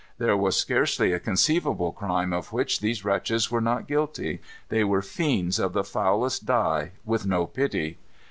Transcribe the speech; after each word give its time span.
There 0.17 0.35
was 0.35 0.57
scarcely 0.57 1.13
a 1.13 1.19
conceivable 1.19 1.91
crime 1.91 2.33
of 2.33 2.51
which 2.51 2.79
these 2.79 3.05
wretches 3.05 3.51
were 3.51 3.61
not 3.61 3.87
guilty. 3.87 4.41
They 4.69 4.83
were 4.83 5.03
fiends 5.03 5.59
of 5.59 5.73
the 5.73 5.83
foulest 5.83 6.43
dye, 6.43 6.93
with 7.05 7.27
no 7.27 7.45
pity. 7.45 7.99